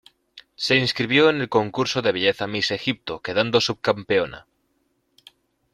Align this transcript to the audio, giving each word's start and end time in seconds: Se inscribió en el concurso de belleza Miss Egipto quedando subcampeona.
Se 0.55 0.77
inscribió 0.77 1.29
en 1.29 1.41
el 1.41 1.47
concurso 1.47 2.01
de 2.01 2.11
belleza 2.11 2.47
Miss 2.47 2.71
Egipto 2.71 3.21
quedando 3.21 3.61
subcampeona. 3.61 4.47